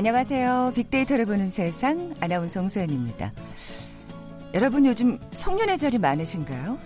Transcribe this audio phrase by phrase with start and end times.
[0.00, 0.72] 안녕하세요.
[0.74, 3.32] 빅데이터를 보는 세상 아나운서 홍소연입니다.
[4.52, 6.78] 여러분 요즘 송년회 자리 많으신가요?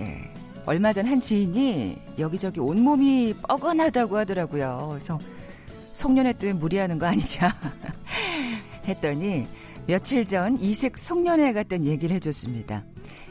[0.00, 0.32] 예.
[0.66, 4.88] 얼마 전 한 지인이 여기저기 온몸이 뻐근하다고 하더라고요.
[4.90, 5.20] 그래서
[5.92, 7.54] 송년회 때문에 무리하는 거 아니냐
[8.88, 9.46] 했더니
[9.86, 12.82] 며칠 전 이색 송년회 갔던 얘기를 해줬습니다.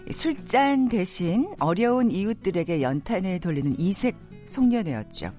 [0.09, 4.15] 술잔 대신 어려운 이웃들에게 연탄을 돌리는 이색
[4.45, 5.31] 송년회였죠.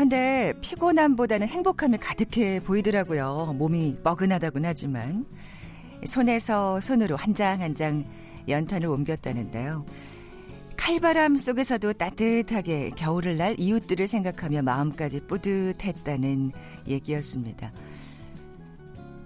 [0.00, 3.54] 근데 피곤함보다는 행복함이 가득해 보이더라고요.
[3.58, 5.26] 몸이 뻐근하다곤 하지만
[6.06, 8.02] 손에서 손으로 한 장 한 장
[8.48, 9.84] 연탄을 옮겼다는데요.
[10.78, 16.52] 칼바람 속에서도 따뜻하게 겨울을 날 이웃들을 생각하며 마음까지 뿌듯했다는
[16.88, 17.70] 얘기였습니다.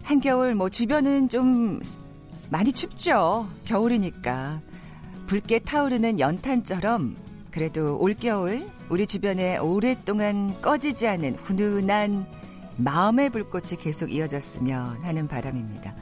[0.03, 1.81] 한겨울 뭐 주변은 좀
[2.51, 3.47] 많이 춥죠.
[3.65, 4.61] 겨울이니까.
[5.29, 7.15] 붉게 타오르는 연탄처럼
[7.55, 12.27] 그래도 올겨울 우리 주변에 오랫동안 꺼지지 않은 훈훈한
[12.79, 15.95] 마음의 불꽃이 계속 이어졌으면 하는 바람입니다.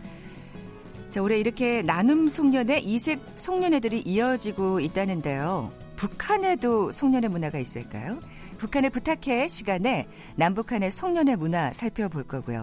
[1.11, 5.71] 자, 올해 이렇게 나눔 송년회, 이색 송년회들이 이어지고 있다는데요.
[5.97, 8.19] 북한에도 송년회 문화가 있을까요?
[8.57, 12.63] 북한을 부탁해 시간에 남북한의 송년회 문화 살펴볼 거고요.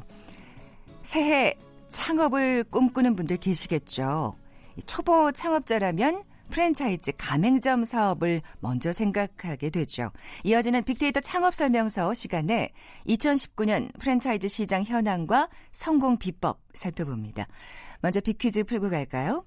[1.04, 1.54] 새해
[1.90, 4.36] 창업을 꿈꾸는 분들 계시겠죠.
[4.88, 10.12] 초보 창업자라면 프랜차이즈 가맹점 사업을 먼저 생각하게 되죠.
[10.44, 12.72] 이어지는 빅데이터 창업 설명서 시간에
[13.08, 17.48] 2019년 프랜차이즈 시장 현황과 성공 비법 살펴봅니다.
[18.02, 19.46] 먼저 빅퀴즈 풀고 갈까요?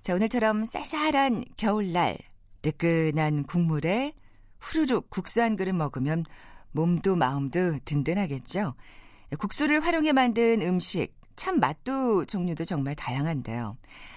[0.00, 2.18] 자, 오늘처럼 쌀쌀한 겨울날
[2.62, 4.14] 뜨끈한 국물에
[4.60, 6.24] 후루룩 국수 한 그릇 먹으면
[6.72, 8.74] 몸도 마음도 든든하겠죠.
[9.38, 13.76] 국수를 활용해 만든 음식 참 맛도 종류도 정말 다양한데요.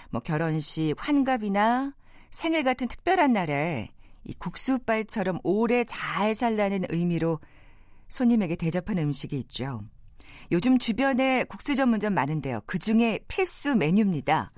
[0.09, 1.93] 뭐 결혼식, 환갑이나
[2.31, 3.89] 생일 같은 특별한 날에
[4.23, 7.39] 이 국수빨처럼 오래 잘 살라는 의미로
[8.09, 9.81] 손님에게 대접하는 음식이 있죠.
[10.51, 12.61] 요즘 주변에 국수 전문점 많은데요.
[12.65, 14.51] 그 중에 필수 메뉴입니다.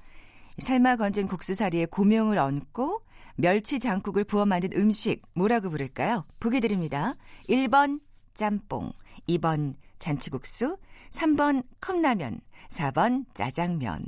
[0.59, 3.01] 삶아 건진 국수사리에 고명을 얹고
[3.35, 6.25] 멸치 장국을 부어 만든 음식 뭐라고 부를까요?
[6.39, 7.15] 보기 드립니다.
[7.47, 8.01] 1번
[8.33, 8.91] 짬뽕,
[9.29, 10.77] 2번 잔치국수,
[11.09, 12.39] 3번 컵라면,
[12.69, 14.05] 4번 짜장면.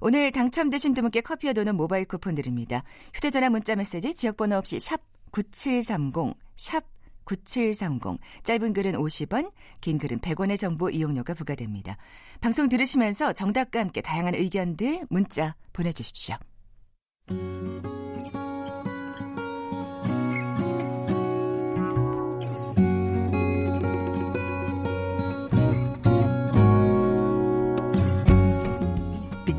[0.00, 2.82] 오늘 당첨되신 두 분께 커피와 도는 모바일 쿠폰 드립니다.
[3.14, 5.00] 휴대전화 문자 메시지 지역번호 없이 샵
[5.32, 6.84] 9730, 샵
[7.24, 8.18] 9730.
[8.44, 11.96] 짧은 글은 50원, 긴 글은 100원의 정보 이용료가 부과됩니다.
[12.40, 16.36] 방송 들으시면서 정답과 함께 다양한 의견들 문자 보내주십시오.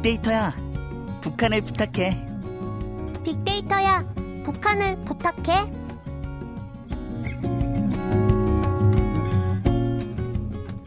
[0.07, 0.56] 빅데이터야,
[1.19, 2.18] 북한을 부탁해.
[3.25, 4.06] 빅데이터야,
[4.45, 5.69] 북한을 부탁해.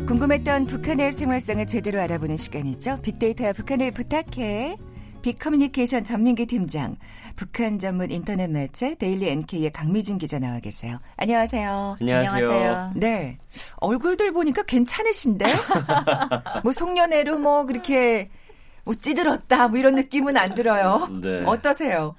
[0.07, 3.01] 궁금했던 북한의 생활상을 제대로 알아보는 시간이죠.
[3.03, 4.79] 빅데이터야 북한을 부탁해.
[5.21, 6.97] 빅커뮤니케이션 전민기 팀장,
[7.37, 10.99] 북한 전문 인터넷 매체 데일리 NK의 강미진 기자 나와 계세요.
[11.19, 11.99] 안녕하세요.
[12.01, 12.93] 안녕하세요.
[12.97, 13.37] 네.
[13.77, 15.45] 얼굴들 보니까 괜찮으신데?
[16.65, 18.31] 뭐 송년회로 뭐 그렇게
[18.85, 21.09] 뭐 찌들었다 뭐 이런 느낌은 안 들어요.
[21.21, 21.43] 네.
[21.45, 22.15] 어떠세요?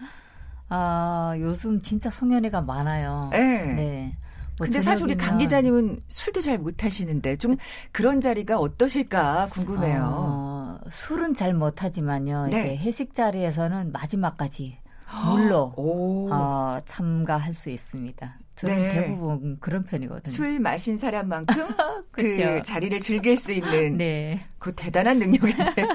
[0.69, 3.29] 아, 요즘 진짜 송년회가 많아요.
[3.31, 3.73] 네.
[3.73, 4.17] 네.
[4.57, 7.57] 뭐 근데 사실 우리 강 기자님은 술도 잘 못하시는데 좀
[7.91, 10.01] 그런 자리가 어떠실까 궁금해요.
[10.13, 12.47] 어, 술은 잘 못하지만요.
[12.47, 12.75] 네.
[12.75, 14.77] 이제 회식 자리에서는 마지막까지
[15.11, 18.37] 물로 어, 참가할 수 있습니다.
[18.55, 18.93] 저는 네.
[18.93, 20.31] 대부분 그런 편이거든요.
[20.31, 21.55] 술 마신 사람만큼
[22.11, 24.39] 그 자리를 즐길 수 있는 네.
[24.57, 25.87] 그 대단한 능력인데요.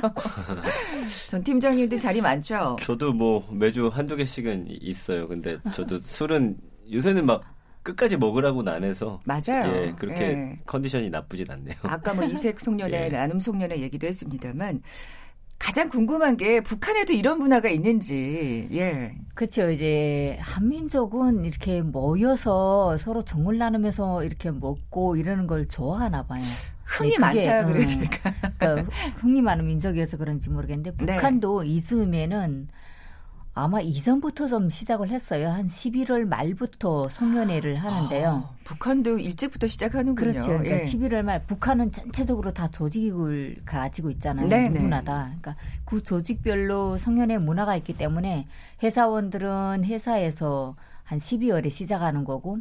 [1.28, 2.77] 전 팀장님도 자리 많죠?
[2.82, 5.27] 저도 뭐 매주 한두 개씩은 있어요.
[5.27, 6.57] 근데 저도 술은
[6.92, 7.42] 요새는 막
[7.86, 9.72] 끝까지 먹으라고는 안 해서 맞아요.
[9.72, 10.59] 예, 그렇게 예.
[10.66, 11.77] 컨디션이 나쁘진 않네요.
[11.83, 13.09] 아까 뭐 이색 송년회, 예.
[13.10, 14.83] 나눔 송년회 얘기도 했습니다만
[15.58, 18.68] 가장 궁금한 게 북한에도 이런 문화가 있는지.
[18.72, 19.14] 예.
[19.34, 19.70] 그렇죠.
[19.70, 26.42] 이제 한민족은 이렇게 모여서 서로 정을 나누면서 이렇게 먹고 이러는 걸 좋아하나 봐요.
[26.84, 28.32] 흥이 네, 많다 될까?
[28.60, 31.16] 그러니까 흥이 많은 민족이어서 그런지 모르겠는데 네.
[31.16, 31.68] 북한도 네.
[31.68, 32.68] 이즈음에는
[33.58, 35.48] 아마 이전부터 좀 시작을 했어요.
[35.48, 38.28] 한 11월 말부터 송년회를 하는데요.
[38.28, 40.14] 아, 북한도 일찍부터 시작하는군요.
[40.14, 40.48] 그렇죠.
[40.48, 40.84] 그러니까 예.
[40.84, 44.47] 11월 말 북한은 전체적으로 다 조직을 가지고 있잖아요.
[44.50, 44.68] 네네.
[44.68, 45.32] 누구나 다.
[45.41, 45.56] 그러니까
[45.86, 48.47] 그 조직별로 송년회 문화가 있기 때문에
[48.82, 52.59] 회사원들은 회사에서 한 12월에 시작하는 거고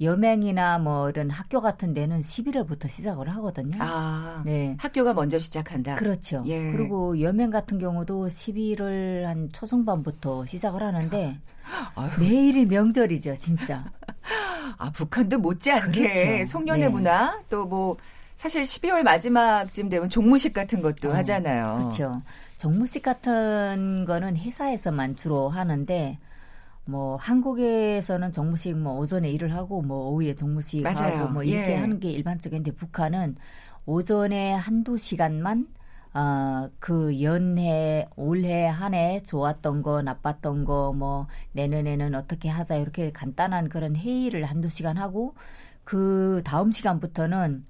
[0.00, 3.76] 여맹이나 뭐 이런 학교 같은 데는 11월부터 시작을 하거든요.
[3.80, 4.76] 아, 네.
[4.78, 5.94] 학교가 먼저 시작한다.
[5.96, 6.42] 그렇죠.
[6.46, 6.72] 예.
[6.72, 11.38] 그리고 여맹 같은 경우도 11월 한 초중반부터 시작을 하는데
[11.96, 12.10] 아유.
[12.18, 13.84] 매일이 명절이죠, 진짜.
[14.78, 16.44] 아, 북한도 못지않게 그렇죠.
[16.44, 16.88] 송년회 네.
[16.88, 17.96] 문화 또뭐
[18.36, 21.78] 사실 12월 마지막쯤 되면 종무식 같은 것도 어, 하잖아요.
[21.78, 22.22] 그렇죠.
[22.58, 26.18] 종무식 같은 거는 회사에서만 주로 하는데
[26.86, 31.02] 뭐 한국에서는 정무식 뭐 오전에 일을 하고 뭐 오후에 정무식 맞아요.
[31.02, 31.76] 하고 뭐 이렇게 예.
[31.76, 33.36] 하는 게 일반적인데 북한은
[33.86, 35.68] 오전에 한두 시간만
[36.14, 43.12] 어, 그 연해, 올해 한 해 좋았던 거, 나빴던 거, 뭐, 내년에는 어떻게 하자, 이렇게
[43.12, 45.34] 간단한 그런 회의를 한두 시간 하고,
[45.84, 47.66] 그 다음 시간부터는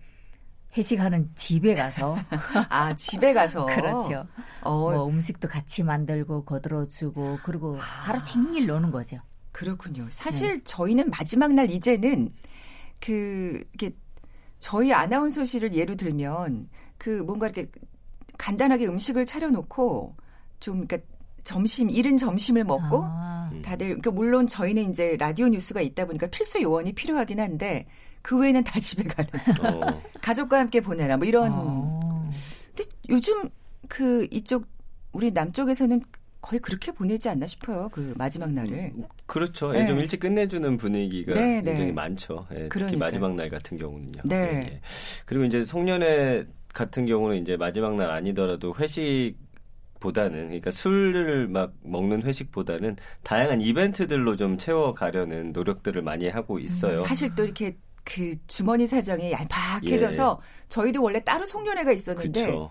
[0.77, 2.17] 회식하는 집에 가서.
[2.69, 3.67] 아, 집에 가서?
[3.67, 4.27] 그렇죠.
[4.63, 4.91] 어.
[4.91, 9.19] 뭐 음식도 같이 만들고, 거들어주고, 그리고 하루 종일 노는 거죠.
[9.53, 10.07] 그렇군요.
[10.11, 10.61] 사실 네.
[10.65, 12.31] 저희는 마지막 날 이제는
[13.01, 13.93] 그, 이게
[14.59, 16.69] 저희 아나운서실을 예로 들면
[16.99, 17.71] 그 뭔가 이렇게
[18.39, 20.17] 간단하게 음식을 차려놓고
[20.61, 20.99] 좀 그러니까
[21.43, 23.51] 점심 이른 점심을 먹고 아.
[23.63, 27.87] 다들 그러니까 물론 저희는 이제 라디오 뉴스가 있다 보니까 필수 요원이 필요하긴 한데
[28.27, 29.31] 그 외에는 다 집에 가는
[29.63, 30.03] 어.
[30.21, 32.29] 가족과 함께 보내라 뭐 이런 어.
[32.75, 33.49] 근데 요즘
[33.87, 34.67] 그 이쪽
[35.13, 36.03] 우리 남쪽에서는
[36.41, 37.89] 거의 그렇게 보내지 않나 싶어요.
[37.93, 38.73] 그 마지막 날을.
[38.73, 39.71] 음, 그렇죠.
[39.71, 39.87] 네.
[39.87, 41.71] 좀 일찍 끝내주는 분위기가 네, 네.
[41.71, 42.49] 굉장히 많죠.
[42.53, 44.23] 예, 특히 마지막 날 같은 경우는요.
[44.25, 44.37] 네.
[44.37, 44.81] 예, 예.
[45.25, 49.37] 그리고 이제 송년회 같은 경우는 이제 마지막 날 아니더라도 회식
[50.01, 56.93] 보다는 그러니까 술을 막 먹는 회식보다는 다양한 이벤트들로 좀 채워 가려는 노력들을 많이 하고 있어요.
[56.93, 57.77] 음, 사실 또 이렇게
[58.07, 60.67] 그 주머니 사정이 얄팍해져서 예.
[60.69, 62.71] 저희도 원래 따로 송년회가 있었는데 그쵸.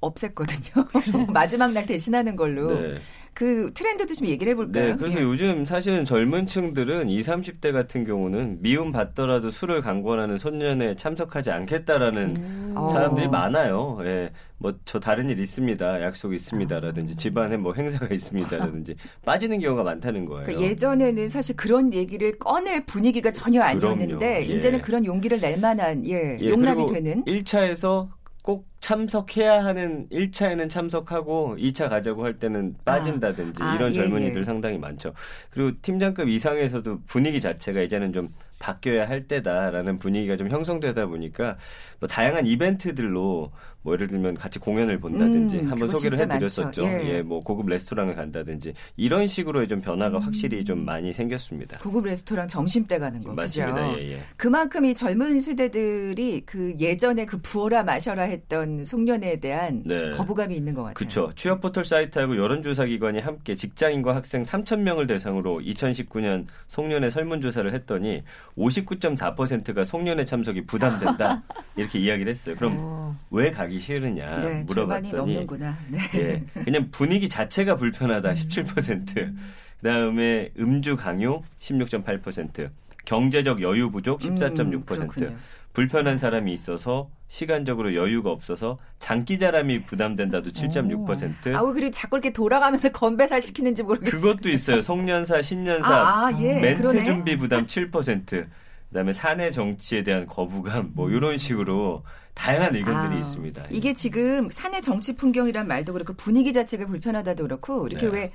[0.00, 1.30] 없앴거든요.
[1.30, 2.68] 마지막 날 대신하는 걸로.
[2.68, 2.98] 네.
[3.34, 4.86] 그 트렌드도 좀 얘기를 해볼까요?
[4.86, 5.22] 네, 그래서 예.
[5.22, 12.36] 요즘 사실은 젊은 층들은 20, 30대 같은 경우는 미움 받더라도 술을 강권하는 손년에 참석하지 않겠다라는
[12.36, 12.74] 음.
[12.92, 13.30] 사람들이 어.
[13.30, 13.98] 많아요.
[14.04, 14.30] 예.
[14.58, 16.02] 뭐 저 다른 일 있습니다.
[16.02, 17.16] 약속 있습니다라든지 아.
[17.16, 18.94] 집안에 뭐 행사가 있습니다라든지
[19.24, 20.44] 빠지는 경우가 많다는 거예요.
[20.44, 24.44] 그러니까 예전에는 사실 그런 얘기를 꺼낼 분위기가 전혀 아니었는데 예.
[24.44, 28.08] 이제는 그런 용기를 낼 만한 예, 예 용납이 되는 1차에서
[28.42, 34.44] 꼭 참석해야 하는 1차에는 참석하고 2차 가자고 할 때는 빠진다든지 아, 이런 아, 젊은이들 예.
[34.44, 35.14] 상당히 많죠.
[35.50, 41.56] 그리고 팀장급 이상에서도 분위기 자체가 이제는 좀 바뀌어야 할 때다라는 분위기가 좀 형성되다 보니까
[42.00, 43.52] 뭐 다양한 이벤트들로
[43.82, 46.84] 뭐 예를 들면 같이 공연을 본다든지 음, 한번 소개를 해드렸었죠.
[46.84, 47.02] 예.
[47.04, 47.22] 예.
[47.22, 50.22] 뭐 고급 레스토랑을 간다든지 이런 식으로의 좀 변화가 음.
[50.22, 51.78] 확실히 좀 많이 생겼습니다.
[51.78, 53.98] 고급 레스토랑 점심 때 가는 거 맞습니다.
[53.98, 54.20] 예, 예.
[54.36, 60.10] 그만큼 이 젊은 세대들이 그 예전에 그 부어라 마셔라 했던 송년회에 대한 네.
[60.12, 60.94] 거부감이 있는 것 같아요.
[60.94, 61.32] 그렇죠.
[61.34, 68.22] 취업 포털 사이트하고 여론조사 기관이 함께 직장인과 학생 3천 명을 대상으로 2019년 송년회 설문조사를 했더니
[68.56, 71.42] 59.4%가 송년회 참석이 부담된다
[71.76, 72.56] 이렇게 이야기를 했어요.
[72.56, 73.14] 그럼 오.
[73.30, 75.46] 왜 가기 싫으냐 네, 물어봤더니
[75.90, 76.00] 네.
[76.14, 78.34] 예, 그냥 분위기 자체가 불편하다 음.
[78.34, 79.34] 17%.
[79.82, 82.70] 그다음에 음주 강요 16.8%,
[83.04, 85.22] 경제적 여유 부족 14.6%.
[85.22, 85.38] 음,
[85.72, 91.54] 불편한 사람이 있어서 시간적으로 여유가 없어서 장기자람이 부담된다도 7.6%.
[91.54, 94.20] 아우 그리고 자꾸 이렇게 돌아가면서 건배살 시키는지 모르겠어요.
[94.20, 94.82] 그것도 있어요.
[94.82, 97.04] 송년사, 신년사 아, 아, 예, 멘트 그러네.
[97.04, 98.46] 준비 부담 7%.
[98.90, 102.02] 그다음에 사내 정치에 대한 거부감 뭐 이런 식으로
[102.34, 103.64] 다양한 의견들이 아, 있습니다.
[103.70, 108.12] 이게 지금 사내 정치 풍경이란 말도 그렇고 분위기 자체가 불편하다도 그렇고 이렇게 네.
[108.12, 108.32] 왜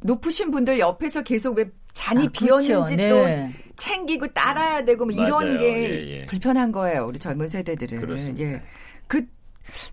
[0.00, 3.14] 높으신 분들 옆에서 계속 왜 잔이 아, 비었는지 그렇죠.
[3.14, 3.52] 또 네.
[3.76, 5.58] 챙기고 따라야 되고 뭐 이런 맞아요.
[5.58, 6.26] 게 예, 예.
[6.26, 7.06] 불편한 거예요.
[7.06, 8.00] 우리 젊은 세대들은.
[8.00, 8.44] 그렇습니다.
[8.44, 8.62] 예.
[9.06, 9.26] 그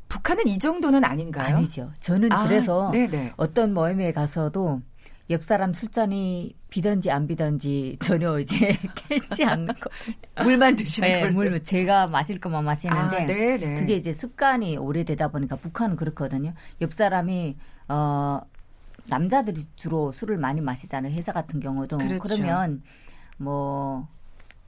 [0.07, 1.57] 북한은 이 정도는 아닌가요?
[1.57, 1.91] 아니죠.
[2.01, 3.33] 저는 아, 그래서 네네.
[3.37, 4.81] 어떤 모임에 가서도
[5.31, 8.77] 옆 사람 술잔이 비던지 안 비던지 전혀 이제
[9.09, 10.43] 깨지 않는 거.
[10.43, 15.95] 물만 드시는 네, 물 제가 마실 것만 마시는데 아, 그게 이제 습관이 오래되다 보니까 북한은
[15.95, 16.53] 그렇거든요.
[16.81, 17.57] 옆 사람이
[17.87, 18.41] 어
[19.07, 21.13] 남자들이 주로 술을 많이 마시잖아요.
[21.13, 21.97] 회사 같은 경우도.
[21.97, 22.19] 그렇죠.
[22.23, 22.81] 그러면
[23.37, 24.07] 뭐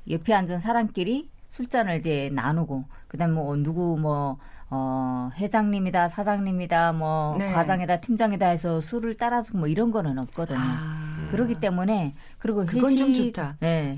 [0.10, 4.38] 옆에 앉은 사람끼리 술잔을 이제 나누고 그다음 뭐 누구 뭐
[4.70, 7.54] 어, 회장님이다, 사장님이다, 뭐, 네.
[7.54, 10.60] 과장이다, 팀장이다 해서 술을 따라서 뭐 이런 거는 없거든요.
[10.60, 11.30] 아.
[11.32, 13.96] 그렇기 때문에, 그리고 회식, 네.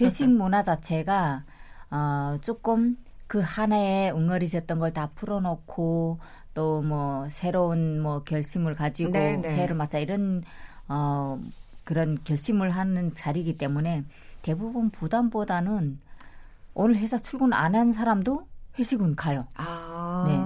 [0.00, 1.44] 회식 문화 자체가,
[1.92, 2.96] 어, 조금
[3.28, 6.18] 그 하나에 웅얼이졌던 걸 다 풀어놓고,
[6.54, 9.36] 또 뭐 새로운 뭐 결심을 가지고 네네.
[9.38, 9.54] 네.
[9.54, 10.42] 새해를 맞자 이런
[10.88, 11.40] 어
[11.84, 14.04] 그런 결심을 하는 자리이기 때문에
[14.42, 15.98] 대부분 부담보다는
[16.74, 18.46] 오늘 회사 출근 안 한 사람도
[18.78, 19.46] 회식은 가요.
[19.56, 20.24] 아.
[20.28, 20.36] 네.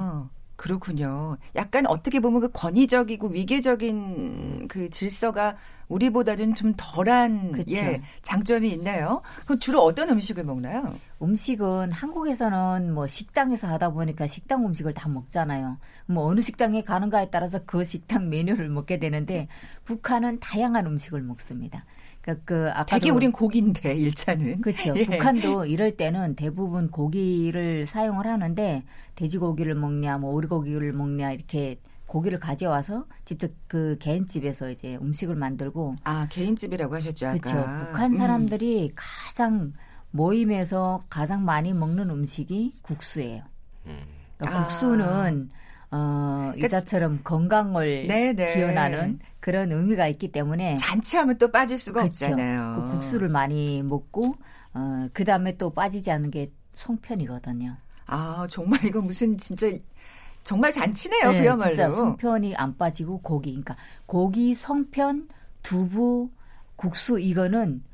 [0.56, 1.38] 그렇군요.
[1.56, 5.56] 약간 어떻게 보면 그 권위적이고 위계적인 그 질서가
[5.88, 7.72] 우리보다는 좀 덜한 그쵸.
[7.72, 9.22] 예, 장점이 있나요?
[9.44, 10.98] 그럼 주로 어떤 음식을 먹나요?
[11.20, 15.78] 음식은 한국에서는 뭐 식당에서 하다 보니까 식당 음식을 다 먹잖아요.
[16.06, 19.48] 뭐 어느 식당에 가는가에 따라서 그 식당 메뉴를 먹게 되는데
[19.84, 21.84] 북한은 다양한 음식을 먹습니다.
[22.22, 24.94] 그러니까 그 아까 되게 우린 고기인데 1차는 그렇죠.
[24.96, 25.04] 예.
[25.04, 28.84] 북한도 이럴 때는 대부분 고기를 사용을 하는데
[29.16, 36.28] 돼지고기를 먹냐, 뭐 오리고기를 먹냐 이렇게 고기를 가져와서 직접 그 개인집에서 이제 음식을 만들고 아
[36.30, 37.86] 개인집이라고 하셨죠 아까 그렇죠.
[37.86, 38.94] 북한 사람들이 음.
[38.94, 39.72] 가장
[40.10, 43.42] 모임에서 가장 많이 먹는 음식이 국수예요.
[43.86, 43.98] 음.
[44.36, 44.68] 그러니까 아.
[44.68, 45.50] 국수는
[45.92, 48.54] 어, 그러니까, 이자처럼 건강을 네네.
[48.54, 52.26] 기원하는 그런 의미가 있기 때문에 잔치하면 또 빠질 수가 그렇죠.
[52.26, 52.82] 없잖아요.
[52.86, 54.34] 그 국수를 많이 먹고
[54.74, 57.76] 어, 그 다음에 또 빠지지 않는 게 송편이거든요.
[58.06, 59.70] 아 정말 이거 무슨 진짜
[60.42, 61.32] 정말 잔치네요.
[61.32, 61.74] 네, 그야말로.
[61.74, 65.28] 진짜 송편이 안 빠지고 고기, 그러니까 고기, 송편,
[65.62, 66.30] 두부,
[66.76, 67.84] 국수 이거는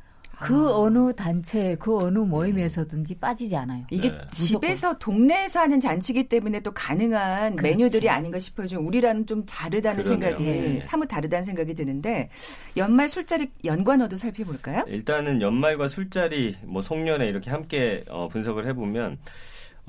[0.41, 0.79] 그 아.
[0.79, 3.85] 어느 단체, 그 어느 모임에서든지 빠지지 않아요.
[3.91, 4.19] 이게 네.
[4.31, 7.77] 집에서 동네에서 하는 잔치기 때문에 또 가능한 그렇지.
[7.77, 8.67] 메뉴들이 아닌가 싶어요.
[8.67, 10.31] 좀 우리랑은 좀 다르다는 그러네요.
[10.31, 10.81] 생각이 네.
[10.81, 12.31] 사뭇 다르다는 생각이 드는데
[12.77, 14.85] 연말 술자리 연관어도 살펴볼까요?
[14.87, 19.19] 일단은 연말과 술자리, 뭐 송년회 이렇게 함께 어, 분석을 해보면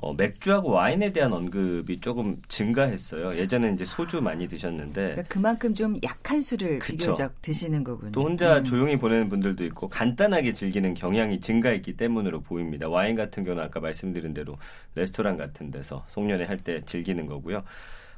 [0.02, 3.36] 어, 맥주하고 와인에 대한 언급이 조금 증가했어요.
[3.36, 6.96] 예전에 이제 소주 많이 드셨는데 그러니까 그만큼 좀 약한 술을 그쵸.
[6.96, 8.12] 비교적 드시는 거군요.
[8.12, 8.64] 또 혼자 음.
[8.64, 12.88] 조용히 보내는 분들도 있고 간단하게 즐기는 경향이 증가했기 때문으로 보입니다.
[12.88, 14.56] 와인 같은 경우는 아까 말씀드린 대로
[14.94, 17.62] 레스토랑 같은 데서 송년회 할 때 즐기는 거고요.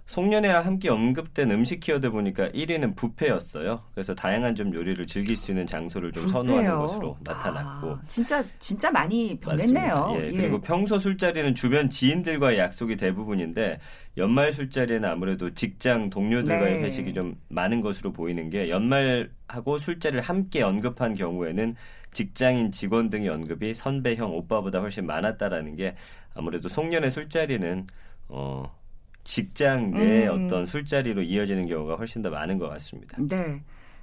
[0.06, 3.82] 송년회와 함께 언급된 음식 키워드 보니까 1위는 부페였어요.
[3.94, 6.44] 그래서 다양한 좀 요리를 즐길 수 있는 장소를 좀 부페요.
[6.44, 7.90] 선호하는 것으로 나타났고.
[7.92, 10.16] 아, 진짜 진짜 많이 변했네요.
[10.18, 10.32] 예, 예.
[10.32, 13.78] 그리고 평소 술자리는 주변 지인들과의 약속이 대부분인데
[14.18, 16.82] 연말 술자리는 아무래도 직장 동료들과의 네.
[16.85, 21.75] 회식이 좀 많은 것으로 보이는 게 연말하고 술자리를 함께 언급한 경우에는
[22.12, 25.94] 직장인 직원 등의 언급이 선배 형 오빠보다 훨씬 많았다라는 게
[26.35, 27.87] 아무래도 송년회 술자리는
[28.28, 28.81] 어
[29.24, 30.46] 직장 내 음.
[30.46, 33.16] 어떤 술자리로 이어지는 경우가 훨씬 더 많은 것 같습니다.
[33.20, 33.62] 네.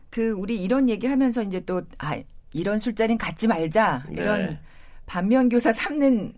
[0.09, 2.17] 그 우리 이런 얘기하면서 이제 또 아,
[2.53, 4.59] 이런 술자리는 갖지 말자 이런 네.
[5.05, 6.33] 반면교사 삼는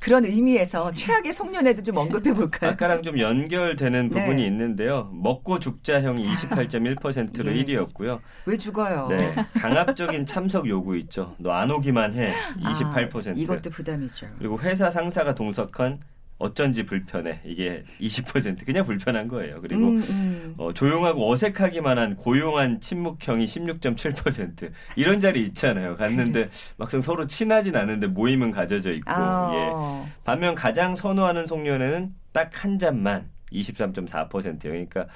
[0.00, 2.72] 그런 의미에서 최악의 송년회도 좀 언급해 볼까요?
[2.72, 4.20] 아까랑 좀 연결되는 네.
[4.20, 4.48] 부분이 네.
[4.48, 5.08] 있는데요.
[5.12, 7.64] 먹고 죽자형이 28.1%로 예.
[7.64, 8.20] 1위였고요.
[8.46, 9.06] 왜 죽어요?
[9.08, 9.34] 네.
[9.54, 11.36] 강압적인 참석 요구 있죠.
[11.38, 12.32] 너 안 오기만 해.
[12.58, 13.28] 28%.
[13.28, 14.26] 아, 이것도 부담이죠.
[14.38, 16.00] 그리고 회사 상사가 동석한
[16.38, 17.40] 어쩐지 불편해.
[17.44, 19.60] 이게 20% 그냥 불편한 거예요.
[19.62, 20.54] 그리고 음, 음.
[20.58, 25.94] 어, 조용하고 어색하기만 한 고용한 침묵형이 16.7% 이런 자리 있잖아요.
[25.94, 29.50] 갔는데 막상 서로 친하진 않은데 모임은 가져져 있고 아.
[29.54, 30.12] 예.
[30.24, 34.72] 반면 가장 선호하는 송년회는 딱 한 잔만 23.4%예요.
[34.72, 35.06] 그러니까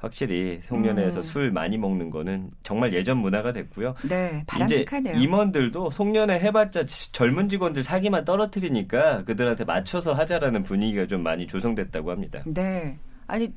[0.00, 1.22] 확실히 송년회에서 음.
[1.22, 3.94] 술 많이 먹는 거는 정말 예전 문화가 됐고요.
[4.08, 5.14] 네, 바람직하네요.
[5.14, 12.10] 이제 임원들도 송년회 해봤자 젊은 직원들 사기만 떨어뜨리니까 그들한테 맞춰서 하자라는 분위기가 좀 많이 조성됐다고
[12.10, 12.42] 합니다.
[12.46, 13.52] 네, 아니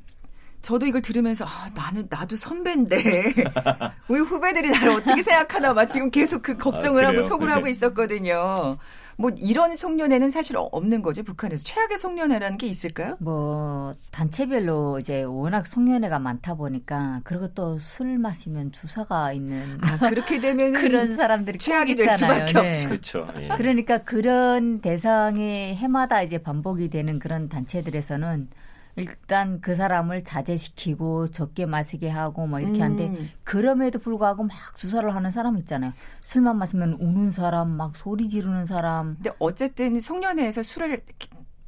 [0.61, 3.03] 저도 이걸 들으면서 아, 나는 나도 선배인데
[4.07, 8.77] 우리 후배들이 나를 어떻게 생각하나 막 지금 계속 그 걱정을 아, 하고 속을 하고 있었거든요.
[9.17, 13.15] 뭐 이런 송년회는 사실 없는 거죠 북한에서 최악의 송년회라는 게 있을까요?
[13.19, 20.39] 뭐 단체별로 이제 워낙 송년회가 많다 보니까 그리고 또 술 마시면 주사가 있는 아, 그렇게
[20.39, 22.67] 되면 그런 사람들이 최악이 될 수밖에 네.
[22.67, 22.89] 없죠.
[22.89, 23.27] 그렇죠.
[23.39, 23.49] 예.
[23.57, 28.47] 그러니까 그런 대상이 해마다 이제 반복이 되는 그런 단체들에서는
[28.95, 32.81] 일단 그 사람을 자제시키고 적게 마시게 하고 뭐 이렇게 음.
[32.81, 35.91] 하는데 그럼에도 불구하고 막 주사를 하는 사람 있잖아요.
[36.23, 39.15] 술만 마시면 우는 사람, 막 소리 지르는 사람.
[39.15, 41.01] 근데 어쨌든 송년회에서 술을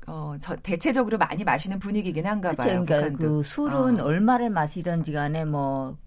[0.08, 2.86] 어, 저 대체적으로 많이 마시는 분위기긴 한가 봐요.
[2.86, 4.03] 그러니까 그 술은 어.
[4.03, 5.98] 얼마를 마시든지 간에 뭐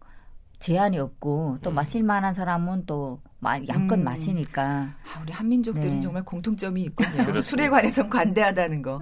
[0.60, 1.74] 제한이 없고 또 음.
[1.74, 4.04] 마실 만한 사람은 또 양껏 음.
[4.04, 4.62] 마시니까.
[4.62, 6.00] 아, 우리 한민족들이 네.
[6.00, 7.40] 정말 공통점이 있군요.
[7.40, 9.00] 술에 관해서 관대하다는 거.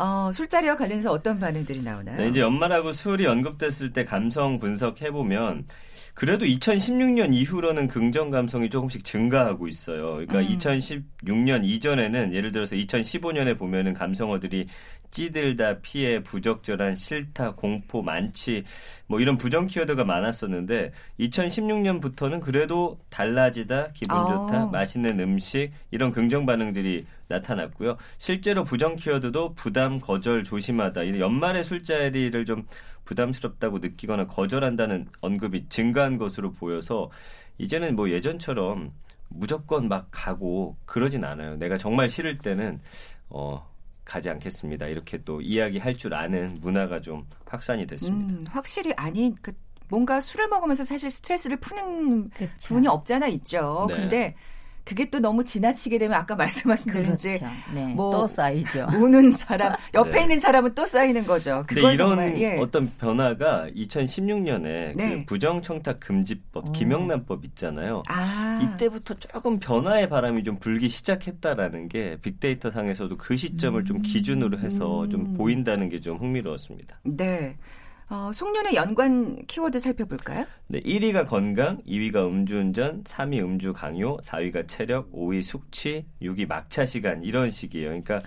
[0.00, 2.16] 어, 술자리와 관련해서 어떤 반응들이 나오나요?
[2.16, 5.66] 네, 이제 연말하고 술이 언급됐을 때 감성 분석해 보면
[6.14, 10.14] 그래도 2016년 이후로는 긍정 감성이 조금씩 증가하고 있어요.
[10.14, 10.56] 그러니까 음.
[10.56, 14.68] 2016년 이전에는 예를 들어서 2015년에 보면은 감성어들이
[15.10, 18.64] 찌들다, 피해, 부적절한, 싫다, 공포, 많지
[19.06, 24.66] 뭐 이런 부정 키워드가 많았었는데 2016년부터는 그래도 달라지다, 기분 좋다, 아.
[24.66, 27.96] 맛있는 음식 이런 긍정 반응들이 나타났고요.
[28.18, 31.18] 실제로 부정 키워드도 부담, 거절, 조심하다.
[31.18, 32.66] 연말의 술자리를 좀
[33.04, 37.10] 부담스럽다고 느끼거나 거절한다는 언급이 증가한 것으로 보여서
[37.58, 38.92] 이제는 뭐 예전처럼
[39.28, 41.56] 무조건 막 가고 그러진 않아요.
[41.56, 42.80] 내가 정말 싫을 때는
[43.28, 43.69] 어
[44.10, 44.88] 가지 않겠습니다.
[44.88, 48.34] 이렇게 또 이야기할 줄 아는 문화가 좀 확산이 됐습니다.
[48.34, 49.52] 음, 확실히 아니 그
[49.88, 52.50] 뭔가 술을 먹으면서 사실 스트레스를 푸는 그쵸.
[52.66, 53.86] 부분이 없잖아 있죠.
[53.88, 53.94] 네.
[53.94, 54.34] 근데
[54.84, 57.28] 그게 또 너무 지나치게 되면 아까 말씀하신 대로 그렇죠.
[57.28, 57.40] 이제
[57.72, 58.88] 네, 뭐또 쌓이죠.
[58.98, 60.22] 우는 사람 옆에 네.
[60.22, 61.64] 있는 사람은 또 쌓이는 거죠.
[61.68, 62.58] 근데 그건 이런 정말, 예.
[62.58, 65.18] 어떤 변화가 2016년에 네.
[65.20, 66.72] 그 부정청탁 금지법 오.
[66.72, 68.02] 김영란법 있잖아요.
[68.08, 74.58] 아 이때부터 조금 변화의 바람이 좀 불기 시작했다라는 게 빅데이터 상에서도 그 시점을 좀 기준으로
[74.58, 75.34] 해서 좀 음.
[75.34, 77.00] 보인다는 게 좀 흥미로웠습니다.
[77.04, 77.56] 네.
[78.12, 80.44] 어, 송년회 연관 키워드 살펴볼까요?
[80.66, 87.22] 네, 1위가 건강, 2위가 음주운전, 3위 음주 강요, 4위가 체력, 5위 숙취, 6위 막차 시간
[87.22, 87.86] 이런 식이에요.
[87.86, 88.20] 그러니까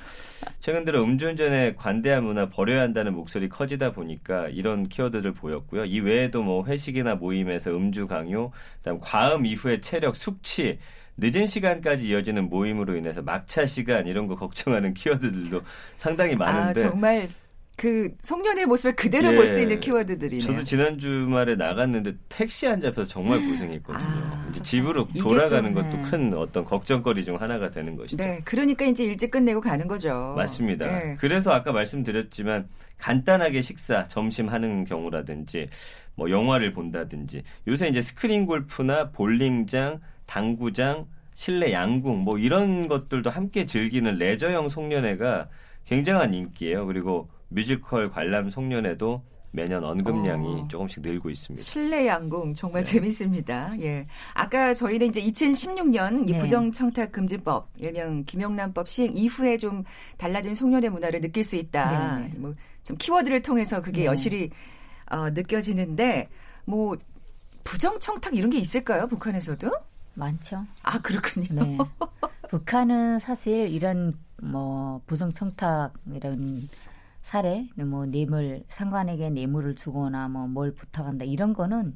[0.61, 5.83] 최근 들어 음주운전에 관대한 문화 버려야 한다는 목소리 커지다 보니까 이런 키워드를 보였고요.
[5.83, 10.79] 이 외에도 뭐 회식이나 모임에서 음주 강요, 그다음 과음 이후에 체력, 숙취
[11.17, 15.61] 늦은 시간까지 이어지는 모임으로 인해서 막차 시간 이런 거 걱정하는 키워드들도
[15.97, 17.29] 상당히 많은데 아 정말
[17.75, 19.35] 그 송년회 모습을 그대로 예.
[19.35, 20.47] 볼수 있는 키워드들이네요.
[20.47, 24.05] 저도 지난 주말에 나갔는데 택시 안 잡혀서 정말 고생했거든요.
[24.05, 26.01] 아, 이제 집으로 돌아가는 또, 것도 네.
[26.03, 28.23] 큰 어떤 걱정거리 중 하나가 되는 것이죠.
[28.23, 30.33] 네, 그러니까 이제 일찍 끝내고 가는 거죠.
[30.37, 30.85] 맞습니다.
[30.85, 31.15] 예.
[31.15, 32.67] 그래서 아까 말씀드렸지만
[32.99, 35.67] 간단하게 식사, 점심 하는 경우라든지
[36.15, 43.65] 뭐 영화를 본다든지 요새 이제 스크린 골프나 볼링장, 당구장, 실내 양궁 뭐 이런 것들도 함께
[43.65, 45.49] 즐기는 레저형 송년회가
[45.85, 46.85] 굉장한 인기예요.
[46.85, 50.67] 그리고 뮤지컬 관람 송년회도 매년 언급량이 어.
[50.67, 51.63] 조금씩 늘고 있습니다.
[51.63, 52.91] 실내 양궁 정말 네.
[52.91, 53.79] 재밌습니다.
[53.81, 54.07] 예.
[54.33, 56.39] 아까 저희는 이제 2016년 이 네.
[56.39, 59.83] 부정청탁 금지법, 일명 김영란법 시행 이후에 좀
[60.17, 62.17] 달라진 송년회 문화를 느낄 수 있다.
[62.17, 62.39] 네, 네.
[62.39, 64.05] 뭐좀 키워드를 통해서 그게 네.
[64.07, 64.49] 여실히
[65.11, 66.29] 어, 느껴지는데
[66.65, 66.97] 뭐
[67.63, 69.05] 부정청탁 이런 게 있을까요?
[69.05, 69.69] 북한에서도?
[70.15, 70.65] 많죠.
[70.81, 71.63] 아 그렇군요.
[71.63, 71.77] 네.
[72.49, 76.67] 북한은 사실 이런 뭐 부정청탁 이런
[77.23, 81.93] 사례, 뭐 뇌물 상관에게 뇌물을 주거나 뭐 뭘 부탁한다 이런 거는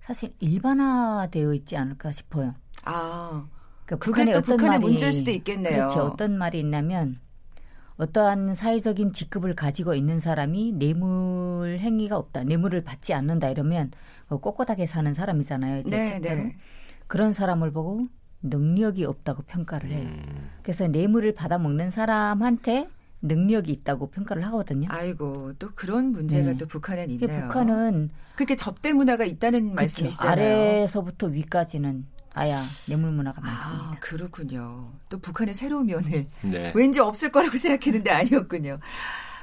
[0.00, 2.54] 사실 일반화되어 있지 않을까 싶어요.
[2.84, 3.46] 아
[3.84, 5.74] 그러니까 그게 또 어떤 북한의 말이- 문제일 수도 있겠네요.
[5.88, 6.00] 그렇죠.
[6.02, 7.18] 어떤 말이 있냐면
[7.96, 13.90] 어떠한 사회적인 직급을 가지고 있는 사람이 뇌물 행위가 없다, 뇌물을 받지 않는다 이러면
[14.28, 15.82] 어, 꼿꼿하게 사는 사람이잖아요.
[15.82, 16.42] 제 네, 책대로.
[16.44, 16.56] 네.
[17.08, 18.06] 그런 사람을 보고
[18.42, 20.08] 능력이 없다고 평가를 해요.
[20.08, 22.88] 음, 그래서 뇌물을 받아 먹는 사람한테
[23.22, 24.88] 능력이 있다고 평가를 하거든요.
[24.90, 26.56] 아이고 또 그런 문제가 네.
[26.56, 27.42] 또 북한엔 있네요.
[27.42, 30.32] 북한은 그렇게 접대 문화가 있다는 그치, 말씀이시잖아요.
[30.32, 32.56] 아래에서부터 위까지는 아야
[32.86, 33.84] 뇌물 문화가 많습니다.
[33.84, 34.92] 아, 그렇군요.
[35.08, 36.72] 또 북한의 새로운 면을 네.
[36.74, 38.78] 왠지 없을 거라고 생각했는데 아니었군요.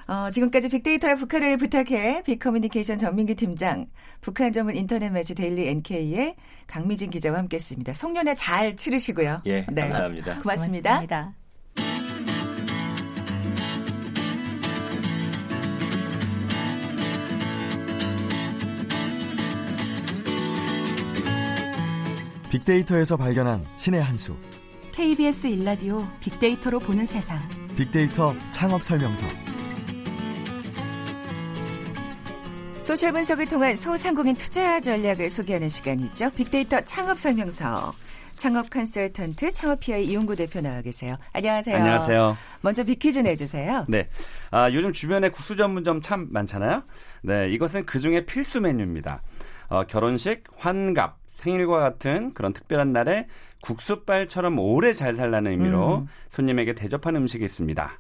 [0.08, 3.88] 어, 지금까지 빅데이터의 북한을 부탁해 빅커뮤니케이션 전민기 팀장,
[4.22, 6.36] 북한 전문 인터넷 매체 데일리 NK의
[6.66, 7.94] 강미진 기자와 함께했습니다.
[7.94, 9.42] 송년회 잘 치르시고요.
[9.48, 9.82] 예, 네.
[9.82, 10.40] 감사합니다.
[10.40, 10.90] 고맙습니다.
[10.92, 11.47] 고맙습니다.
[22.58, 24.36] 빅데이터에서 발견한 신의 한 수.
[24.92, 27.38] KBS 일라디오 빅데이터로 보는 세상.
[27.78, 29.28] 빅데이터 창업 설명서.
[32.82, 36.32] 소셜 분석을 통한 소상공인 투자 전략을 소개하는 시간이죠.
[36.32, 37.94] 빅데이터 창업 설명서.
[38.38, 41.18] 창업 컨설턴트 창업 PI 이용구 대표 나와 계세요.
[41.34, 41.76] 안녕하세요.
[41.76, 42.38] 안녕하세요.
[42.62, 43.86] 먼저 빅퀴즈 내주세요.
[43.88, 44.10] 네.
[44.52, 46.84] 아, 요즘 주변에 국수 전문점 참 많잖아요.
[47.22, 47.50] 네.
[47.50, 49.22] 이것은 그 중에 필수 메뉴입니다.
[49.70, 53.28] 어, 결혼식, 환갑, 생일과 같은 그런 특별한 날에
[53.62, 56.08] 국수빨처럼 오래 잘 살라는 의미로 음.
[56.30, 57.92] 손님에게 대접하는 음식이 있습니다.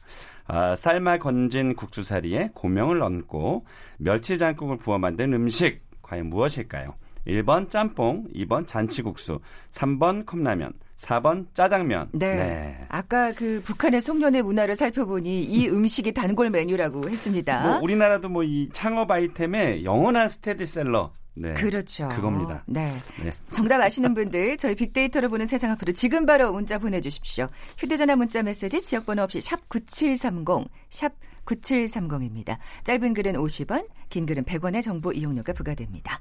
[0.48, 3.66] 아, 삶아 건진 국수사리에 고명을 얹고
[4.00, 6.96] 멸치장국을 부어 만든 음식 과연 무엇일까요?
[7.28, 9.40] 1번 짬뽕, 2번 잔치국수,
[9.72, 12.10] 3번 컵라면, 4번 짜장면.
[12.14, 12.80] 네.
[12.90, 17.62] 아까 그 북한의 송년회 문화를 살펴보니 이 음식이 단골 메뉴라고 했습니다.
[17.68, 21.12] 뭐 우리나라도 뭐 이 창업 아이템의 영원한 스테디셀러.
[21.40, 21.54] 네.
[21.54, 22.10] 그렇죠.
[22.10, 22.64] 그겁니다.
[22.66, 22.92] 네.
[23.22, 23.30] 네.
[23.52, 27.48] 정답 아시는 분들 저희 빅데이터로 보는 세상 앞으로 지금 바로 문자 보내주십시오.
[27.78, 31.14] 휴대전화 문자 메시지 지역번호 없이 샵 9730, 샵
[31.46, 32.58] 9730입니다.
[32.86, 36.20] 짧은 글은 50원, 긴 글은 100원의 정보 이용료가 부과됩니다.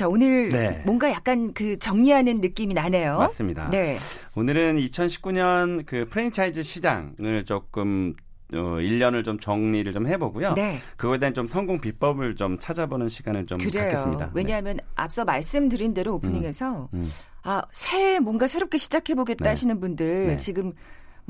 [0.00, 0.82] 자, 오늘 네.
[0.86, 3.18] 뭔가 약간 그 정리하는 느낌이 나네요.
[3.18, 3.68] 맞습니다.
[3.68, 3.98] 네.
[4.34, 8.14] 오늘은 2019년 그 프랜차이즈 시장을 조금
[8.54, 10.54] 어, 1년을 좀 정리를 좀 해보고요.
[10.54, 10.80] 네.
[10.96, 13.90] 그거에 대한 좀 성공 비법을 좀 찾아보는 시간을 좀 그래요.
[13.90, 14.24] 갖겠습니다.
[14.24, 14.30] 네.
[14.32, 17.06] 왜냐하면 앞서 말씀드린 대로 오프닝에서 음.
[17.42, 19.48] 아 새해 뭔가 새롭게 시작해보겠다 네.
[19.50, 20.36] 하시는 분들 네.
[20.38, 20.72] 지금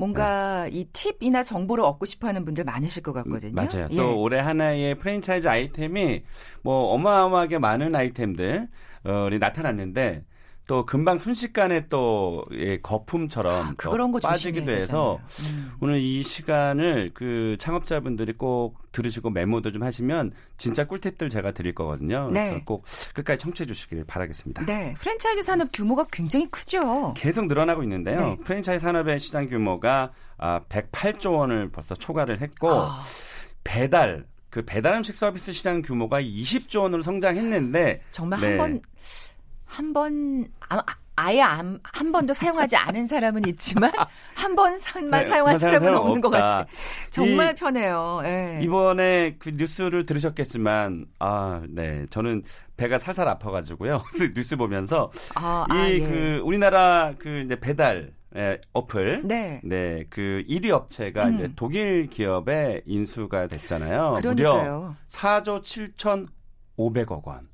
[0.01, 3.53] 뭔가 이 팁이나 정보를 얻고 싶어하는 분들 많으실 것 같거든요.
[3.53, 3.87] 맞아요.
[3.91, 3.95] 예.
[3.95, 6.23] 또 올해 하나의 프랜차이즈 아이템이
[6.63, 8.67] 뭐 어마어마하게 많은 아이템들이
[9.39, 10.25] 나타났는데
[10.71, 15.73] 또 금방 순식간에 또 예, 거품처럼 아, 그런 거 빠지기도 해서 음.
[15.81, 22.29] 오늘 이 시간을 그 창업자분들이 꼭 들으시고 메모도 좀 하시면 진짜 꿀팁들 제가 드릴 거거든요.
[22.31, 22.61] 네.
[22.63, 24.65] 꼭 끝까지 청취해 주시길 바라겠습니다.
[24.65, 24.93] 네.
[24.97, 27.15] 프랜차이즈 산업 규모가 굉장히 크죠.
[27.17, 28.17] 계속 늘어나고 있는데요.
[28.17, 28.37] 네.
[28.41, 32.89] 프랜차이즈 산업의 시장 규모가 108조 아, 원을 벌써 초과를 했고 아.
[33.65, 38.47] 배달 그 배달 음식 서비스 시장 규모가 20조 원으로 성장했는데 정말 네.
[38.47, 38.81] 한번
[39.71, 40.83] 한 번, 아,
[41.15, 43.89] 아예 한, 한 번도 사용하지 않은 사람은 있지만
[44.35, 44.79] 한 번만
[45.11, 46.21] 네, 사용한 사람은 없는 없다.
[46.21, 46.65] 것 같아.
[47.09, 48.19] 정말 이, 편해요.
[48.21, 48.59] 네.
[48.63, 52.05] 이번에 그 뉴스를 들으셨겠지만 아, 네.
[52.09, 52.43] 저는
[52.75, 54.03] 배가 살살 아파 가지고요.
[54.35, 56.37] 뉴스 보면서 아, 이그 아, 예.
[56.39, 59.21] 우리나라 그 이제 배달 예, 어플.
[59.25, 59.61] 네.
[59.63, 60.05] 네.
[60.09, 61.35] 그 1위 업체가 음.
[61.35, 64.15] 이제 독일 기업의 인수가 됐잖아요.
[64.19, 64.33] 그러니까요.
[64.33, 65.61] 무려 4조
[66.77, 67.49] 7,500억 원.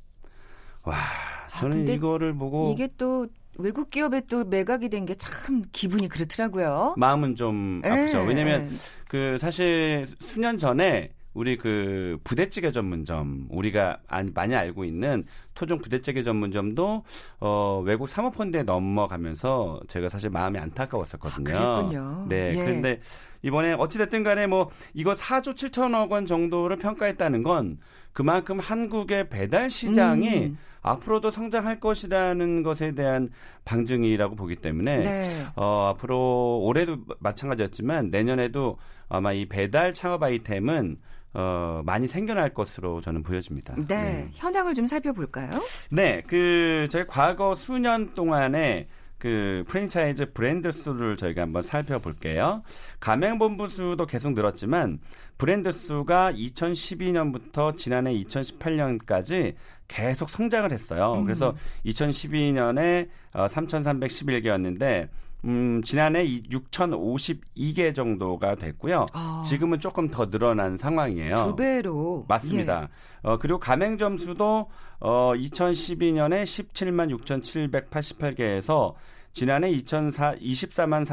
[0.83, 3.27] 와, 아, 저는 아, 이거를 보고 이게 또
[3.59, 6.93] 외국 기업에 또 매각이 된 게 참 기분이 그렇더라고요.
[6.97, 8.21] 마음은 좀 에, 예, 아프죠.
[8.23, 8.69] 왜냐면 에.
[9.07, 13.99] 그 사실 수년 전에 우리 그 부대찌개 전문점 우리가
[14.33, 17.03] 많이 알고 있는 토종 부대찌개 전문점도
[17.39, 21.55] 어 외국 사모펀드에 넘어가면서 제가 사실 마음이 안타까웠었거든요.
[21.57, 22.25] 아, 그랬군요.
[22.27, 22.51] 네.
[22.55, 22.63] 예.
[22.63, 22.99] 그런데
[23.43, 27.77] 이번에 어찌 됐든 간에 뭐 이거 4조 7천억 원 정도를 평가했다는 건
[28.13, 30.57] 그만큼 한국의 배달 시장이 음.
[30.91, 33.29] 앞으로도 성장할 것이라는 것에 대한
[33.65, 35.45] 방증이라고 보기 때문에 네.
[35.55, 38.77] 어, 앞으로 올해도 마찬가지였지만 내년에도
[39.09, 40.97] 아마 이 배달 창업 아이템은
[41.33, 43.75] 어, 많이 생겨날 것으로 저는 보여집니다.
[43.75, 43.83] 네.
[43.85, 44.29] 네.
[44.33, 45.51] 현황을 좀 살펴볼까요?
[45.91, 46.23] 네.
[46.25, 52.61] 그, 저희 과거 수년 동안에 그 프랜차이즈 브랜드 수를 저희가 한번 살펴볼게요.
[52.99, 54.99] 가맹본부 수도 계속 늘었지만
[55.37, 59.55] 브랜드 수가 2012년부터 지난해 2018년까지
[59.87, 61.13] 계속 성장을 했어요.
[61.13, 61.23] 음.
[61.23, 65.09] 그래서 2012년에 어, 3,311개였는데
[65.45, 69.05] 음, 지난해 6,052개 정도가 됐고요.
[69.13, 69.43] 아.
[69.45, 71.35] 지금은 조금 더 늘어난 상황이에요.
[71.35, 72.25] 두 배로.
[72.27, 72.83] 맞습니다.
[72.83, 72.87] 예.
[73.29, 78.93] 어, 그리고 가맹점 수도 어, 2012년에 17만 6,788개에서
[79.33, 81.05] 지난해 2004, 24만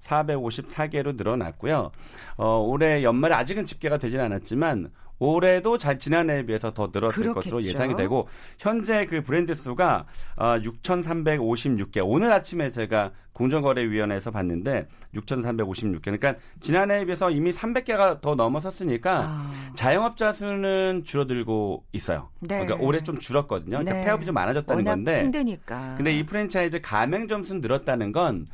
[0.00, 1.90] 3,454개로 늘어났고요.
[2.36, 7.34] 어, 올해 연말에 아직은 집계가 되진 않았지만 올해도 잘 지난해에 비해서 더 늘었을 그렇겠죠.
[7.34, 8.28] 것으로 예상이 되고
[8.58, 12.00] 현재 그 브랜드 수가 어, 6,356개.
[12.04, 16.02] 오늘 아침에 제가 공정거래위원회에서 봤는데 6,356개.
[16.02, 19.50] 그러니까 지난해에 비해서 이미 300개가 더 넘어섰으니까 아.
[19.74, 22.28] 자영업자 수는 줄어들고 있어요.
[22.40, 22.60] 네.
[22.60, 23.78] 그러니까 올해 좀 줄었거든요.
[23.78, 24.04] 그러니까 네.
[24.04, 25.20] 폐업이 좀 많아졌다는 건데.
[25.22, 25.94] 힘드니까.
[25.96, 28.46] 근데 이 프랜차이즈 가맹점 수는 늘었다는 건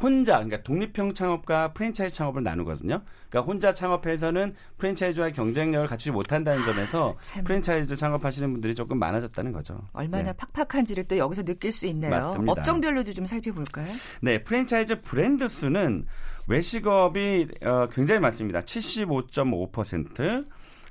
[0.00, 3.02] 혼자 그러니까 독립형 창업과 프랜차이즈 창업을 나누거든요.
[3.28, 7.44] 그러니까 혼자 창업해서는 프랜차이즈와의 경쟁력을 갖추지 못한다는 점에서 참.
[7.44, 9.78] 프랜차이즈 창업하시는 분들이 조금 많아졌다는 거죠.
[9.92, 10.38] 얼마나 네.
[10.54, 12.10] 팍팍한지를 또 여기서 느낄 수 있네요.
[12.10, 12.52] 맞습니다.
[12.52, 13.92] 업종별로도 좀 살펴볼까요?
[14.22, 16.04] 네, 프랜차이즈 브랜드 수는
[16.48, 18.60] 외식업이 어, 굉장히 많습니다.
[18.60, 20.44] 75.5%.